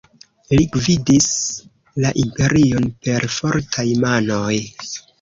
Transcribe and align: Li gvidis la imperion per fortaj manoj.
Li 0.53 0.63
gvidis 0.77 1.27
la 2.05 2.15
imperion 2.25 2.91
per 3.07 3.31
fortaj 3.39 3.89
manoj. 4.05 4.61